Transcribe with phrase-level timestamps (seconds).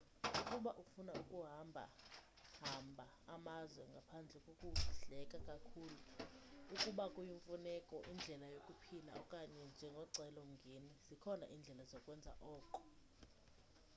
[0.39, 1.83] ukuba ufuna ukuhamba
[2.61, 3.05] hamba
[3.35, 5.97] amazwe ngaphandle kokudleka kakhulu
[6.73, 12.77] ukuba kuyimfuneko indlela yokuphila okanye njengocelo mngeni zikhona iindlela zokwenza oko